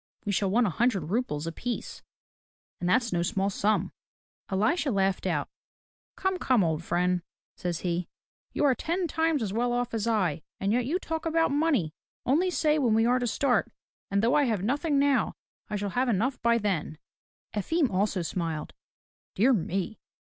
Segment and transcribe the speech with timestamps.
[0.25, 2.01] We shall want a hundred roubles apiece,—
[2.79, 3.91] and that's no small sum."
[4.49, 5.47] Elisha laughed out.
[6.15, 7.21] "Come, come, old friend,"
[7.55, 8.07] says he,
[8.51, 11.93] "you are ten times as well off as I, and yet you talk about money!
[12.25, 13.71] Only say when we are to start,
[14.09, 15.35] and though I have nothing now,
[15.69, 16.97] I shall have enough by then."
[17.53, 18.73] Efim also smiled.
[19.35, 19.99] "Dear me